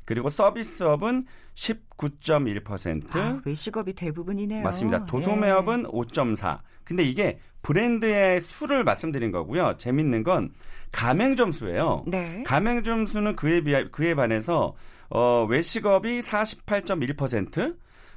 [0.05, 1.23] 그리고 서비스업은
[1.55, 3.15] 19.1%.
[3.15, 4.63] 아, 외식업이 대부분이네요.
[4.63, 5.05] 맞습니다.
[5.05, 5.83] 도소매업은 예.
[5.83, 6.59] 5.4.
[6.83, 9.75] 근데 이게 브랜드의 수를 말씀드린 거고요.
[9.77, 10.51] 재밌는 건
[10.91, 12.03] 가맹 점 수예요.
[12.07, 12.43] 네.
[12.45, 14.75] 가맹 점 수는 그에 비해 그에 반해서
[15.09, 17.75] 어, 외식업이 48.1%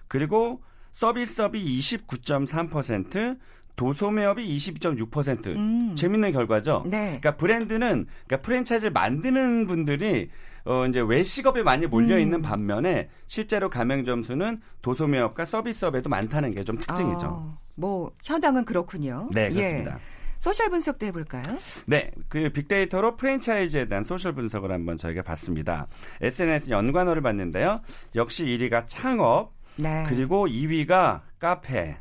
[0.09, 3.39] 그리고 서비스업이 29.3%,
[3.77, 5.47] 도소매업이 22.6%.
[5.47, 5.95] 음.
[5.97, 6.83] 재밌는 결과죠.
[6.87, 7.19] 네.
[7.21, 10.31] 그러니까 브랜드는 그러니까 프랜차이즈를 만드는 분들이
[10.65, 12.43] 어 이제 외식업에 많이 몰려 있는 음.
[12.43, 17.27] 반면에 실제로 가맹 점 수는 도소매업과 서비스업에도 많다는 게 좀 특징이죠.
[17.27, 19.29] 어, 뭐 현황은 그렇군요.
[19.33, 19.95] 네, 그렇습니다.
[19.95, 20.23] 예.
[20.39, 21.43] 소셜 분석도 해볼까요?
[21.87, 25.87] 네, 그 빅데이터로 프랜차이즈에 대한 소셜 분석을 한번 저희가 봤습니다.
[26.21, 27.81] SNS 연관어를 봤는데요.
[28.17, 30.05] 역시 1위가 창업, 네.
[30.09, 31.97] 그리고 2위가 카페.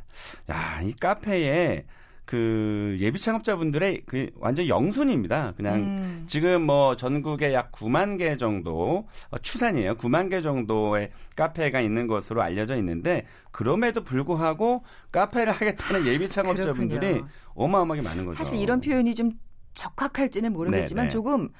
[0.50, 1.84] 야, 이 카페에
[2.32, 5.52] 그 예비 창업자분들의 그 완전 영순위입니다.
[5.54, 6.24] 그냥 음.
[6.26, 9.96] 지금 뭐 전국에 약 9만 개 정도 어, 추산이에요.
[9.96, 18.08] 9만 개 정도의 카페가 있는 것으로 알려져 있는데 그럼에도 불구하고 카페를 하겠다는 예비 창업자분들이 어마어마하게
[18.08, 18.38] 많은 거죠.
[18.38, 19.32] 사실 이런 표현이 좀
[19.74, 21.08] 적합할지는 모르겠지만 네네.
[21.08, 21.12] 네.
[21.12, 21.50] 조금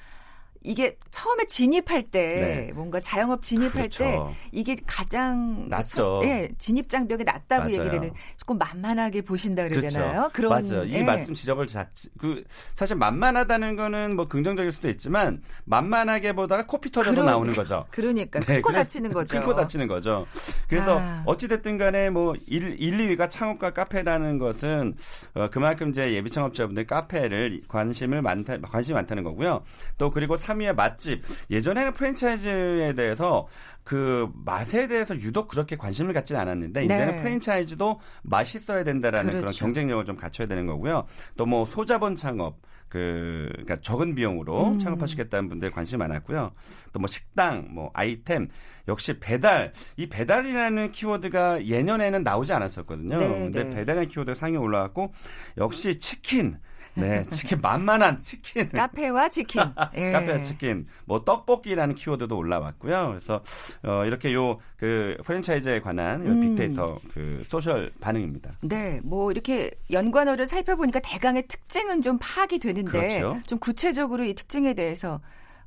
[0.64, 2.72] 이게 처음에 진입할 때 네.
[2.72, 4.04] 뭔가 자영업 진입할 그렇죠.
[4.04, 4.20] 때
[4.52, 6.20] 이게 가장 낫죠.
[6.24, 7.74] 예, 진입 장벽이 낮다고 맞아요.
[7.74, 9.98] 얘기를 해는 조금 만만하게 보신다 그래야 그렇죠.
[9.98, 10.30] 되나요?
[10.32, 10.84] 그런 맞아요.
[10.84, 11.02] 이 예.
[11.02, 12.44] 말씀 지적을 자, 그
[12.74, 17.84] 사실 만만하다는 거는 뭐 긍정적일 수도 있지만 만만하게 보다가 코피 터져서 그러, 나오는 거죠.
[17.90, 19.38] 그러니까 네, 큰코 다치는 거죠.
[19.38, 20.26] 큰코 다치는 거죠.
[20.68, 21.22] 그래서 아.
[21.26, 24.94] 어찌 됐든 간에 뭐 1, 1, 2위가 창업과 카페라는 것은
[25.34, 29.62] 어, 그만큼 이제 예비 창업자분들 카페를 관심을 많다 관심이 많다는 거고요.
[29.98, 31.22] 또 그리고 3 위의 맛집.
[31.50, 33.46] 예전에는 프랜차이즈에 대해서
[33.84, 37.22] 그 맛에 대해서 유독 그렇게 관심을 갖지는 않았는데 이제는 네.
[37.22, 39.40] 프랜차이즈도 맛있어야 된다라는 그렇죠.
[39.46, 41.06] 그런 경쟁력을 좀 갖춰야 되는 거고요.
[41.36, 44.78] 또 뭐 소자본 창업 그 그러니까 적은 비용으로 음.
[44.78, 46.52] 창업하시겠다는 분들 관심이 많았고요.
[46.92, 48.48] 또 뭐 식당, 뭐 아이템
[48.86, 53.18] 역시 배달 이 배달이라는 키워드가 예년에는 나오지 않았었거든요.
[53.18, 53.70] 네, 근데 네.
[53.70, 55.12] 배달이라는 키워드가 상위 올라왔고
[55.56, 56.58] 역시 치킨
[56.94, 58.68] 네, 치킨 만만한 치킨.
[58.68, 59.62] 카페와 치킨.
[59.96, 60.12] 예.
[60.12, 60.86] 카페와 치킨.
[61.04, 63.08] 뭐 떡볶이라는 키워드도 올라왔고요.
[63.08, 63.42] 그래서
[63.82, 66.40] 어 이렇게 요 그 프랜차이즈에 관한 음.
[66.40, 68.50] 빅데이터 그 소셜 반응입니다.
[68.62, 73.38] 네, 뭐 이렇게 연관어를 살펴보니까 대강의 특징은 좀 파악이 되는데 그렇죠.
[73.46, 75.20] 좀 구체적으로 이 특징에 대해서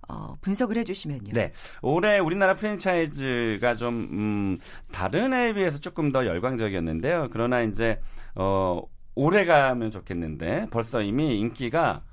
[0.09, 1.31] 어, 분석을 해주시면요.
[1.31, 4.57] 네, 올해 우리나라 프랜차이즈가 좀 음,
[4.91, 7.29] 다른 해에 비해서 조금 더 열광적이었는데요.
[7.31, 8.01] 그러나 이제
[8.35, 8.81] 어,
[9.15, 12.03] 오래 가면 좋겠는데 벌써 이미 인기가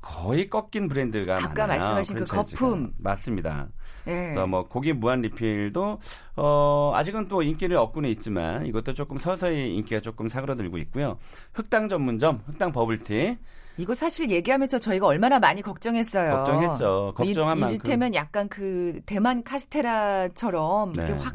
[0.00, 1.80] 거의 꺾인 브랜드가 아까 많아요.
[1.80, 3.68] 말씀하신 그 거품 맞습니다.
[4.04, 4.32] 네.
[4.32, 6.00] 그래서 뭐 고기 무한 리필도
[6.36, 11.18] 어 아직은 또 인기를 얻고는 있지만 이것도 조금 서서히 인기가 조금 사그러들고 있고요.
[11.52, 13.36] 흑당 전문점, 흑당 버블티
[13.76, 16.36] 이거 사실 얘기하면서 저희가 얼마나 많이 걱정했어요.
[16.36, 17.12] 걱정했죠.
[17.16, 17.74] 걱정한 이, 만큼.
[17.74, 21.04] 이를테면 약간 그 대만 카스테라처럼 네.
[21.04, 21.34] 이렇게 확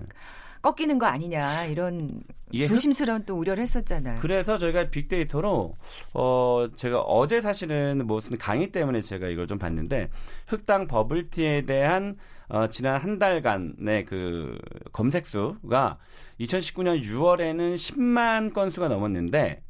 [0.64, 2.24] 꺾이는 거 아니냐 이런
[2.68, 4.20] 조심스러운 또 우려를 했었잖아요.
[4.22, 5.76] 그래서 저희가 빅데이터로
[6.14, 10.10] 어 제가 어제 사실은 무슨 강의 때문에 제가 이걸 좀 봤는데
[10.48, 12.16] 흑당 버블티에 대한
[12.48, 14.58] 어 지난 한 달간의 그
[14.94, 15.98] 검색 수가
[16.40, 19.62] 2019년 6월에는 10만 건수가 넘었는데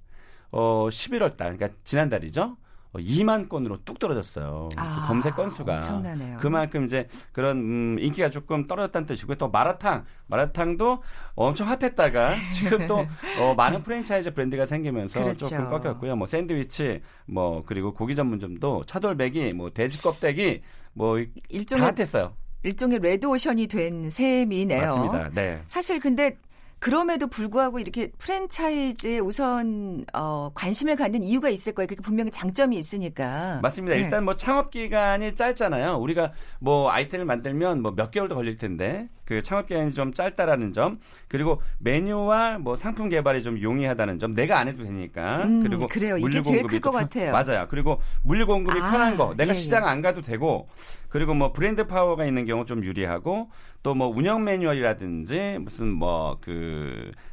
[0.52, 2.56] 어 11월 달 그러니까 지난달이죠.
[3.00, 4.70] 2만 어, 건으로 뚝 떨어졌어요.
[4.76, 6.38] 그 아, 검색 건수가 엄청나네요.
[6.40, 11.02] 그만큼 이제 그런 음, 인기가 조금 떨어졌다는 뜻이고 또 마라탕 마라탕도
[11.36, 13.06] 엄청 핫했다가 지금 또
[13.40, 15.50] 어, 많은 프랜차이즈 브랜드가 생기면서 그렇죠.
[15.50, 16.16] 조금 꺾였고요.
[16.16, 20.62] 뭐 샌드위치 뭐 그리고 고기 전문점도 차돌배기 뭐 돼지 껍데기
[20.94, 21.18] 뭐
[21.50, 22.34] 일종의 다 핫했어요.
[22.64, 24.82] 일종의 레드오션이 된 셈이네요.
[24.82, 25.30] 맞습니다.
[25.34, 25.62] 네.
[25.68, 26.38] 사실 근데
[26.84, 31.88] 그럼에도 불구하고 이렇게 프랜차이즈에 우선 어, 관심을 갖는 이유가 있을 거예요.
[31.88, 33.60] 그게 분명히 장점이 있으니까.
[33.62, 33.96] 맞습니다.
[33.96, 34.02] 네.
[34.02, 35.96] 일단 뭐 창업 기간이 짧잖아요.
[35.96, 41.00] 우리가 뭐 아이템을 만들면 뭐 몇 개월도 걸릴 텐데 그 창업 기간이 좀 짧다라는 점
[41.30, 46.18] 그리고 메뉴와 뭐 상품 개발이 좀 용이하다는 점 내가 안 해도 되니까 음, 그리고 그래요.
[46.18, 47.32] 이게 제일 클 것 같아요.
[47.32, 47.68] 맞아요.
[47.70, 49.88] 그리고 물류 공급이 아, 편한 거 내가 예, 시장 예.
[49.88, 50.68] 안 가도 되고
[51.08, 53.50] 그리고 뭐 브랜드 파워가 있는 경우 좀 유리하고
[53.84, 56.73] 또 뭐 운영 매뉴얼이라든지 무슨 뭐그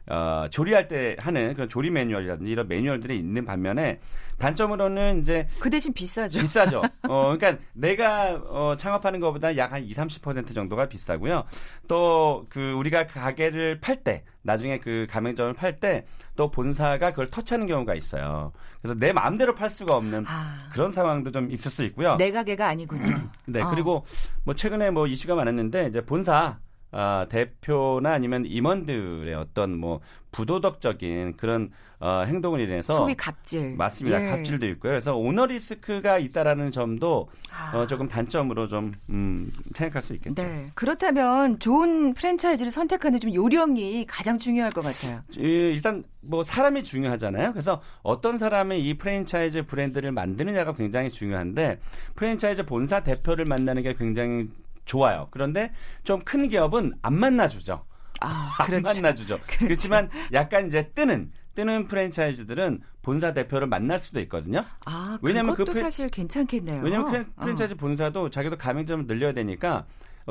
[0.07, 4.00] 어, 조리할 때 하는 그런 조리 매뉴얼이라든지 이런 매뉴얼들이 있는 반면에
[4.38, 6.40] 단점으로는 이제 그 대신 비싸죠.
[6.40, 6.83] 비싸죠.
[7.09, 11.44] 어, 그러니까 내가 어, 창업하는 것보다 약 한 2, 30% 정도가 비싸고요.
[11.88, 16.05] 또 그 우리가 가게를 팔 때 나중에 그 가맹점을 팔 때
[16.40, 18.53] 또 본사가 그걸 터치하는 경우가 있어요.
[18.81, 20.70] 그래서 내 마음대로 팔 수가 없는 아.
[20.72, 22.16] 그런 상황도 좀 있을 수 있고요.
[22.16, 23.29] 내 가게가 아니군요.
[23.44, 23.68] 네, 어.
[23.68, 24.07] 그리고
[24.44, 26.59] 뭐 최근에 뭐 이슈가 많았는데 이제 본사
[26.92, 30.00] 아, 대표나 아니면 임원들의 어떤 뭐
[30.33, 34.24] 부도덕적인 그런 어, 행동을 인해서 소위 갑질 맞습니다.
[34.24, 34.31] 예.
[34.31, 34.92] 갑질도 있고요.
[34.92, 37.76] 그래서 오너 리스크가 있다라는 점도 아.
[37.76, 40.42] 어, 조금 단점으로 좀 음, 생각할 수 있겠죠.
[40.42, 40.70] 네.
[40.74, 45.20] 그렇다면 좋은 프랜차이즈를 선택하는 좀 요령이 가장 중요할 것 같아요.
[45.37, 47.53] 일단 뭐 사람이 중요하잖아요.
[47.53, 51.81] 그래서 어떤 사람이 이 프랜차이즈 브랜드를 만드느냐가 굉장히 중요한데
[52.14, 54.48] 프랜차이즈 본사 대표를 만나는 게 굉장히
[54.84, 55.28] 좋아요.
[55.30, 55.72] 그런데
[56.04, 57.84] 좀 큰 기업은 안 만나주죠.
[58.20, 58.82] 아, 안 그렇죠.
[59.02, 59.38] 만나주죠.
[59.46, 59.64] 그렇죠.
[59.66, 64.64] 그렇지만 약간 이제 뜨는 뜨는 프랜차이즈들은 본사 대표를 만날 수도 있거든요.
[64.86, 66.82] 아, 왜냐면 그 프랜, 사실 괜찮겠네요.
[66.82, 67.42] 왜냐면 어.
[67.42, 67.76] 프랜차이즈 어.
[67.76, 69.86] 본사도 자기도 가맹점을 늘려야 되니까 어,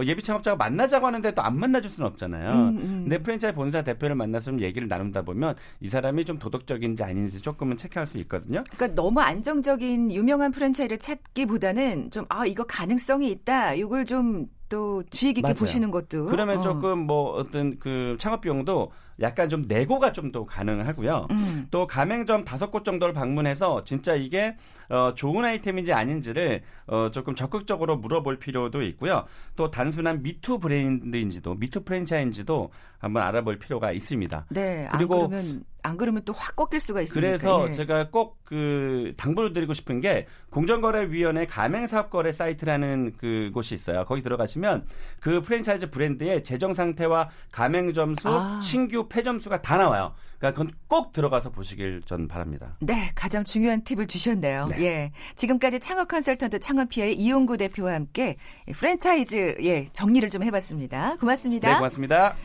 [0.06, 2.52] 예비 창업자가 만나자고 하는데 또 안 만나줄 수는 없잖아요.
[2.52, 2.99] 음, 음.
[3.04, 7.75] 근데 프랜차이즈 본사 대표를 만나서 좀 얘기를 나눈다 보면 이 사람이 좀 도덕적인지 아닌지 조금은
[7.78, 8.63] 체크할 수 있거든요.
[8.75, 13.73] 그러니까 너무 안정적인 유명한 프랜차이즈를 찾기보다는 좀 아 이거 가능성이 있다.
[13.73, 15.56] 이걸 좀 또 주의 깊게 맞아요.
[15.56, 16.62] 보시는 것도 그러면 어.
[16.62, 21.27] 조금 뭐 어떤 그 창업 비용도 약간 좀 내고가 좀 더 가능하고요.
[21.32, 21.67] 음.
[21.71, 24.55] 또 가맹점 다섯 곳 정도를 방문해서 진짜 이게
[24.89, 29.25] 어, 좋은 아이템인지 아닌지를 어, 조금 적극적으로 물어볼 필요도 있고요.
[29.55, 34.45] 또 단순한 미투 브랜드인지도 미투 프랜차이즈도 한번 알아볼 필요가 있습니다.
[34.49, 34.88] 네.
[34.91, 37.27] 그리고 안 그러면 안 그러면 또 확 꺾일 수가 있으니까.
[37.27, 37.71] 그래서 예.
[37.71, 44.05] 제가 꼭 그 당부를 드리고 싶은 게 공정거래위원회 가맹사업거래 사이트라는 그 곳이 있어요.
[44.05, 44.86] 거기 들어가시면
[45.19, 48.60] 그 프랜차이즈 브랜드의 재정 상태와 가맹점 수, 아.
[48.63, 50.13] 신규 폐점 수가 다 나와요.
[50.38, 52.78] 그러니까 그건 꼭 들어가서 보시길 전 바랍니다.
[52.80, 54.67] 네, 가장 중요한 팁을 주셨네요.
[54.67, 54.82] 네.
[54.86, 55.12] 예.
[55.36, 58.38] 지금까지 창업 컨설턴트 창업피아의 이용구 대표와 함께
[58.74, 61.17] 프랜차이즈 예, 정리를 좀 해봤습니다.
[61.17, 61.67] 고맙습니다.
[61.69, 62.36] 네, 고맙습니다.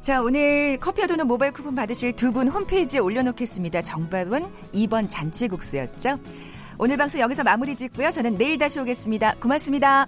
[0.00, 3.82] 자, 오늘 커피와 도넛 모바일 쿠폰 받으실 두 분 홈페이지에 올려놓겠습니다.
[3.82, 6.18] 정답은 2번 잔치국수였죠.
[6.78, 8.10] 오늘 방송 여기서 마무리 짓고요.
[8.10, 9.34] 저는 내일 다시 오겠습니다.
[9.40, 10.06] 고맙습니다.